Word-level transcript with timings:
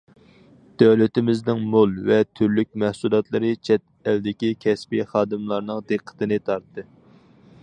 دۆلىتىمىزنىڭ 0.81 1.61
مول 1.75 1.93
ۋە 2.07 2.17
تۈرلۈك 2.39 2.71
مەھسۇلاتلىرى 2.85 3.53
چەت 3.69 3.87
ئەلدىكى 4.09 4.53
كەسپىي 4.67 5.09
خادىملارنىڭ 5.15 5.89
دىققىتىنى 5.93 6.47
تارتتى. 6.51 6.93